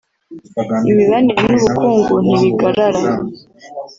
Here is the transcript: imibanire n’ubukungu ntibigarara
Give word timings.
imibanire 0.89 1.43
n’ubukungu 1.49 2.13
ntibigarara 2.25 3.01